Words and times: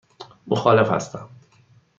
مخالف 0.47 0.89
هستم. 0.91 1.27